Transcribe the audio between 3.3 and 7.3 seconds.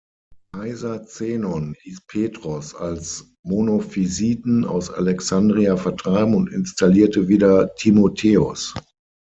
Monophysiten aus Alexandria vertreiben und installierte